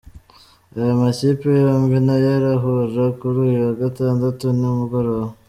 Aya 0.77 0.93
makipe 1.01 1.49
yombi 1.63 1.97
nayo 2.05 2.29
arahura 2.37 3.05
kuri 3.19 3.37
uyu 3.45 3.59
wa 3.65 3.73
gatandatu 3.81 4.45
nimugoroba. 4.57 5.29